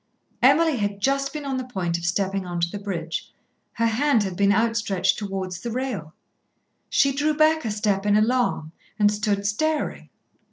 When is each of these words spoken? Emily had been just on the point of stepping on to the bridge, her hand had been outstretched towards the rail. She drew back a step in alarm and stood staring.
Emily 0.41 0.77
had 0.77 0.93
been 0.93 0.99
just 0.99 1.37
on 1.37 1.57
the 1.57 1.63
point 1.63 1.95
of 1.95 2.05
stepping 2.07 2.43
on 2.43 2.59
to 2.59 2.67
the 2.71 2.79
bridge, 2.79 3.31
her 3.73 3.85
hand 3.85 4.23
had 4.23 4.35
been 4.35 4.51
outstretched 4.51 5.19
towards 5.19 5.59
the 5.59 5.69
rail. 5.69 6.15
She 6.89 7.11
drew 7.11 7.35
back 7.35 7.65
a 7.65 7.69
step 7.69 8.07
in 8.07 8.15
alarm 8.17 8.71
and 8.97 9.11
stood 9.11 9.45
staring. 9.45 10.09